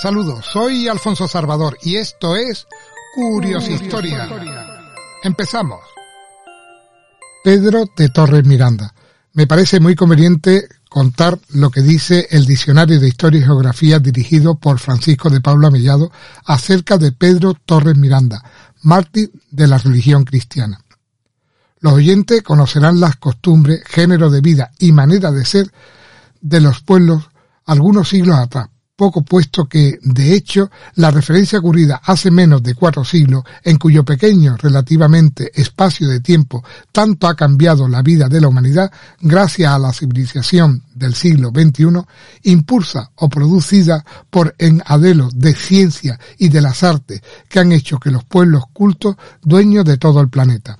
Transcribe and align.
Saludos, 0.00 0.46
soy 0.52 0.86
Alfonso 0.86 1.26
Salvador 1.26 1.76
y 1.82 1.96
esto 1.96 2.36
es 2.36 2.68
Curios 3.16 3.68
Historia. 3.68 4.28
Empezamos. 5.24 5.80
Pedro 7.42 7.84
de 7.96 8.08
Torres 8.08 8.46
Miranda. 8.46 8.94
Me 9.32 9.48
parece 9.48 9.80
muy 9.80 9.96
conveniente 9.96 10.68
contar 10.88 11.40
lo 11.48 11.72
que 11.72 11.82
dice 11.82 12.28
el 12.30 12.46
Diccionario 12.46 13.00
de 13.00 13.08
Historia 13.08 13.40
y 13.40 13.44
Geografía 13.44 13.98
dirigido 13.98 14.54
por 14.54 14.78
Francisco 14.78 15.30
de 15.30 15.40
Pablo 15.40 15.68
Mellado 15.72 16.12
acerca 16.44 16.96
de 16.96 17.10
Pedro 17.10 17.54
Torres 17.54 17.96
Miranda, 17.96 18.44
mártir 18.82 19.32
de 19.50 19.66
la 19.66 19.78
religión 19.78 20.22
cristiana. 20.22 20.80
Los 21.80 21.94
oyentes 21.94 22.44
conocerán 22.44 23.00
las 23.00 23.16
costumbres, 23.16 23.82
género 23.84 24.30
de 24.30 24.42
vida 24.42 24.70
y 24.78 24.92
manera 24.92 25.32
de 25.32 25.44
ser 25.44 25.72
de 26.40 26.60
los 26.60 26.82
pueblos 26.82 27.24
algunos 27.66 28.08
siglos 28.08 28.38
atrás, 28.38 28.68
poco 28.98 29.22
puesto 29.22 29.68
que, 29.68 30.00
de 30.02 30.34
hecho, 30.34 30.72
la 30.96 31.12
referencia 31.12 31.60
ocurrida 31.60 32.00
hace 32.02 32.32
menos 32.32 32.64
de 32.64 32.74
cuatro 32.74 33.04
siglos, 33.04 33.44
en 33.62 33.78
cuyo 33.78 34.04
pequeño 34.04 34.56
relativamente 34.56 35.52
espacio 35.54 36.08
de 36.08 36.18
tiempo 36.18 36.64
tanto 36.90 37.28
ha 37.28 37.36
cambiado 37.36 37.86
la 37.86 38.02
vida 38.02 38.28
de 38.28 38.40
la 38.40 38.48
humanidad 38.48 38.90
gracias 39.20 39.72
a 39.72 39.78
la 39.78 39.92
civilización 39.92 40.82
del 40.96 41.14
siglo 41.14 41.50
XXI, 41.50 42.02
impulsa 42.42 43.12
o 43.14 43.28
producida 43.28 44.04
por 44.30 44.56
enadelos 44.58 45.38
de 45.38 45.54
ciencia 45.54 46.18
y 46.36 46.48
de 46.48 46.60
las 46.60 46.82
artes 46.82 47.22
que 47.48 47.60
han 47.60 47.70
hecho 47.70 48.00
que 48.00 48.10
los 48.10 48.24
pueblos 48.24 48.64
cultos 48.72 49.14
dueños 49.42 49.84
de 49.84 49.96
todo 49.98 50.20
el 50.20 50.28
planeta. 50.28 50.76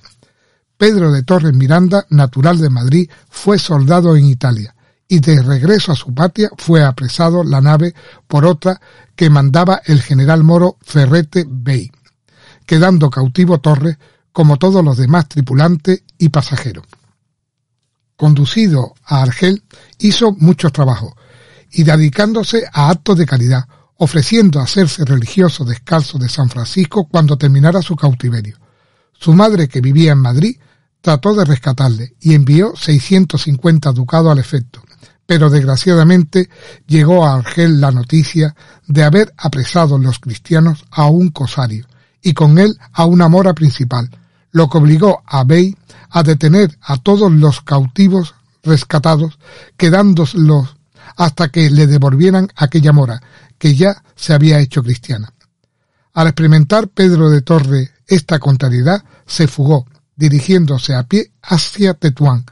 Pedro 0.77 1.13
de 1.13 1.23
Torres 1.23 1.53
Miranda, 1.53 2.05
natural 2.09 2.57
de 2.57 2.69
Madrid, 2.69 3.09
fue 3.29 3.57
soldado 3.57 4.17
en 4.17 4.25
Italia 4.25 4.75
y 5.11 5.19
de 5.19 5.41
regreso 5.41 5.91
a 5.91 5.95
su 5.95 6.13
patria 6.13 6.49
fue 6.55 6.83
apresado 6.83 7.43
la 7.43 7.59
nave 7.59 7.95
por 8.27 8.45
otra 8.45 8.79
que 9.15 9.29
mandaba 9.31 9.81
el 9.85 10.01
general 10.01 10.43
moro 10.43 10.77
Ferrete 10.81 11.45
Bey, 11.49 11.91
quedando 12.65 13.09
cautivo 13.09 13.59
Torres 13.59 13.97
como 14.31 14.57
todos 14.57 14.85
los 14.85 14.97
demás 14.97 15.27
tripulantes 15.27 16.03
y 16.19 16.29
pasajeros. 16.29 16.85
Conducido 18.15 18.93
a 19.03 19.23
Argel, 19.23 19.63
hizo 19.97 20.31
muchos 20.33 20.71
trabajos 20.71 21.13
y 21.71 21.83
dedicándose 21.83 22.65
a 22.71 22.89
actos 22.89 23.17
de 23.17 23.25
caridad, 23.25 23.65
ofreciendo 23.97 24.59
hacerse 24.59 25.05
religioso 25.05 25.65
descalzo 25.65 26.19
de 26.19 26.29
San 26.29 26.49
Francisco 26.49 27.07
cuando 27.07 27.37
terminara 27.37 27.81
su 27.81 27.95
cautiverio. 27.95 28.57
Su 29.13 29.33
madre, 29.33 29.67
que 29.67 29.81
vivía 29.81 30.11
en 30.11 30.19
Madrid, 30.19 30.57
trató 31.01 31.33
de 31.33 31.45
rescatarle 31.45 32.15
y 32.21 32.35
envió 32.35 32.75
650 32.75 33.91
ducados 33.91 34.31
al 34.31 34.37
efecto, 34.37 34.83
pero 35.29 35.51
desgraciadamente 35.51 36.49
llegó 36.87 37.23
a 37.23 37.35
Argel 37.35 37.79
la 37.79 37.91
noticia 37.91 38.55
de 38.87 39.03
haber 39.03 39.31
apresado 39.37 39.99
los 39.99 40.17
cristianos 40.17 40.85
a 40.89 41.05
un 41.05 41.29
cosario 41.29 41.85
y 42.23 42.33
con 42.33 42.57
él 42.57 42.75
a 42.93 43.05
una 43.05 43.29
mora 43.29 43.53
principal, 43.53 44.09
lo 44.49 44.67
que 44.67 44.79
obligó 44.79 45.21
a 45.27 45.43
Bey 45.43 45.77
a 46.09 46.23
detener 46.23 46.75
a 46.81 46.97
todos 46.97 47.31
los 47.31 47.61
cautivos 47.61 48.33
rescatados, 48.63 49.37
quedándolos 49.77 50.75
hasta 51.15 51.49
que 51.49 51.69
le 51.69 51.85
devolvieran 51.85 52.47
aquella 52.55 52.91
mora, 52.91 53.21
que 53.59 53.75
ya 53.75 54.01
se 54.15 54.33
había 54.33 54.57
hecho 54.57 54.81
cristiana. 54.81 55.31
Al 56.11 56.25
experimentar 56.25 56.87
Pedro 56.87 57.29
de 57.29 57.43
Torre 57.43 57.91
esta 58.07 58.39
contrariedad, 58.39 59.03
se 59.27 59.47
fugó, 59.47 59.85
dirigiéndose 60.15 60.95
a 60.95 61.03
pie 61.03 61.33
hacia 61.43 61.93
Tetuán, 61.93 62.45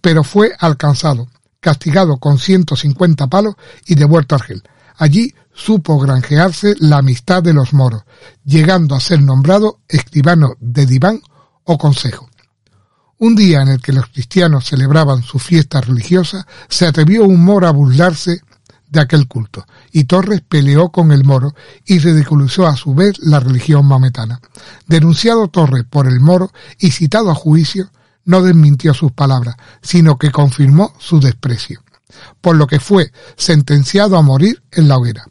pero 0.00 0.24
fue 0.24 0.52
alcanzado 0.58 1.28
castigado 1.64 2.18
con 2.18 2.38
150 2.38 3.26
palos 3.28 3.54
y 3.86 3.94
devuelto 3.94 4.34
a 4.34 4.38
Argel. 4.38 4.62
Allí 4.98 5.34
supo 5.54 5.98
granjearse 5.98 6.74
la 6.78 6.98
amistad 6.98 7.42
de 7.42 7.54
los 7.54 7.72
moros, 7.72 8.02
llegando 8.44 8.94
a 8.94 9.00
ser 9.00 9.22
nombrado 9.22 9.78
escribano 9.88 10.56
de 10.60 10.84
diván 10.84 11.22
o 11.64 11.78
consejo. 11.78 12.28
Un 13.16 13.34
día 13.34 13.62
en 13.62 13.68
el 13.68 13.80
que 13.80 13.94
los 13.94 14.08
cristianos 14.08 14.66
celebraban 14.66 15.22
su 15.22 15.38
fiesta 15.38 15.80
religiosa, 15.80 16.46
se 16.68 16.84
atrevió 16.86 17.24
un 17.24 17.42
moro 17.42 17.66
a 17.66 17.70
burlarse 17.70 18.42
de 18.90 19.00
aquel 19.00 19.26
culto, 19.26 19.66
y 19.90 20.04
Torres 20.04 20.42
peleó 20.46 20.90
con 20.90 21.12
el 21.12 21.24
moro 21.24 21.54
y 21.86 21.98
ridiculizó 21.98 22.66
a 22.66 22.76
su 22.76 22.94
vez 22.94 23.18
la 23.20 23.40
religión 23.40 23.86
maometana. 23.86 24.38
Denunciado 24.86 25.48
Torres 25.48 25.84
por 25.88 26.08
el 26.08 26.20
moro 26.20 26.52
y 26.78 26.90
citado 26.90 27.30
a 27.30 27.34
juicio, 27.34 27.88
no 28.24 28.42
desmintió 28.42 28.94
sus 28.94 29.12
palabras, 29.12 29.56
sino 29.82 30.18
que 30.18 30.30
confirmó 30.30 30.94
su 30.98 31.20
desprecio, 31.20 31.82
por 32.40 32.56
lo 32.56 32.66
que 32.66 32.80
fue 32.80 33.12
sentenciado 33.36 34.16
a 34.16 34.22
morir 34.22 34.62
en 34.70 34.88
la 34.88 34.96
hoguera. 34.96 35.24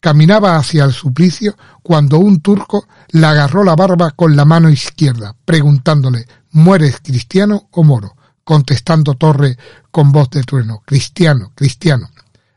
Caminaba 0.00 0.56
hacia 0.56 0.84
el 0.84 0.92
suplicio 0.92 1.56
cuando 1.82 2.18
un 2.18 2.40
turco 2.40 2.86
le 3.10 3.26
agarró 3.26 3.64
la 3.64 3.74
barba 3.74 4.12
con 4.12 4.36
la 4.36 4.44
mano 4.44 4.70
izquierda, 4.70 5.34
preguntándole 5.44 6.26
¿Mueres 6.52 7.00
cristiano 7.02 7.68
o 7.72 7.82
moro? 7.82 8.14
contestando 8.44 9.14
Torre 9.14 9.58
con 9.90 10.12
voz 10.12 10.30
de 10.30 10.44
trueno 10.44 10.82
Cristiano, 10.86 11.50
cristiano. 11.54 12.08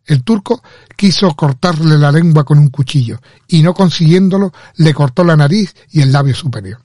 El 0.06 0.24
turco 0.24 0.62
quiso 0.96 1.36
cortarle 1.36 1.98
la 1.98 2.12
lengua 2.12 2.44
con 2.44 2.58
un 2.58 2.70
cuchillo 2.70 3.20
y 3.48 3.62
no 3.62 3.74
consiguiéndolo 3.74 4.52
le 4.78 4.94
cortó 4.94 5.24
la 5.24 5.36
nariz 5.36 5.76
y 5.92 6.02
el 6.02 6.12
labio 6.12 6.34
superior, 6.34 6.82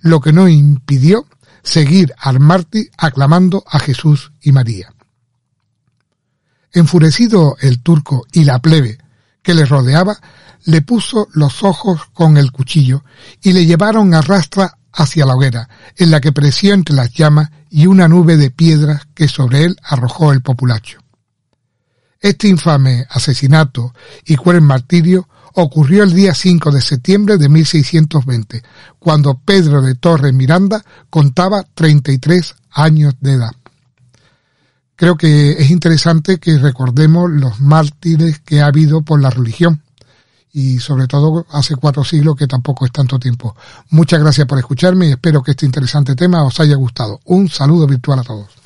lo 0.00 0.20
que 0.20 0.32
no 0.32 0.48
impidió 0.48 1.26
seguir 1.68 2.14
al 2.18 2.40
mártir 2.40 2.90
aclamando 2.96 3.62
a 3.66 3.78
Jesús 3.78 4.32
y 4.40 4.52
María. 4.52 4.94
Enfurecido 6.72 7.56
el 7.60 7.82
turco 7.82 8.26
y 8.32 8.44
la 8.44 8.58
plebe 8.60 8.98
que 9.42 9.52
le 9.54 9.66
rodeaba, 9.66 10.18
le 10.64 10.80
puso 10.82 11.28
los 11.32 11.62
ojos 11.62 12.00
con 12.14 12.36
el 12.38 12.52
cuchillo 12.52 13.04
y 13.42 13.52
le 13.52 13.66
llevaron 13.66 14.14
a 14.14 14.22
rastra 14.22 14.78
hacia 14.92 15.26
la 15.26 15.34
hoguera, 15.34 15.68
en 15.96 16.10
la 16.10 16.20
que 16.20 16.32
pereció 16.32 16.72
entre 16.72 16.96
las 16.96 17.12
llamas 17.12 17.50
y 17.70 17.86
una 17.86 18.08
nube 18.08 18.36
de 18.36 18.50
piedras 18.50 19.06
que 19.14 19.28
sobre 19.28 19.64
él 19.64 19.76
arrojó 19.82 20.32
el 20.32 20.40
populacho. 20.40 20.98
Este 22.20 22.48
infame 22.48 23.06
asesinato 23.10 23.94
y 24.24 24.36
cruel 24.36 24.62
martirio 24.62 25.28
ocurrió 25.54 26.04
el 26.04 26.14
día 26.14 26.34
5 26.34 26.70
de 26.70 26.80
septiembre 26.80 27.38
de 27.38 27.48
1620, 27.48 28.62
cuando 28.98 29.38
Pedro 29.38 29.82
de 29.82 29.94
Torre 29.94 30.32
Miranda 30.32 30.84
contaba 31.10 31.64
33 31.74 32.54
años 32.70 33.14
de 33.20 33.32
edad. 33.32 33.52
Creo 34.96 35.16
que 35.16 35.52
es 35.52 35.70
interesante 35.70 36.38
que 36.38 36.58
recordemos 36.58 37.30
los 37.30 37.60
mártires 37.60 38.40
que 38.40 38.60
ha 38.60 38.66
habido 38.66 39.02
por 39.02 39.20
la 39.22 39.30
religión 39.30 39.82
y 40.52 40.80
sobre 40.80 41.06
todo 41.06 41.46
hace 41.50 41.76
cuatro 41.76 42.02
siglos 42.02 42.34
que 42.34 42.48
tampoco 42.48 42.84
es 42.84 42.90
tanto 42.90 43.18
tiempo. 43.18 43.54
Muchas 43.90 44.20
gracias 44.20 44.46
por 44.46 44.58
escucharme 44.58 45.06
y 45.06 45.10
espero 45.12 45.42
que 45.42 45.52
este 45.52 45.66
interesante 45.66 46.16
tema 46.16 46.42
os 46.42 46.58
haya 46.58 46.74
gustado. 46.74 47.20
Un 47.26 47.48
saludo 47.48 47.86
virtual 47.86 48.18
a 48.18 48.24
todos. 48.24 48.57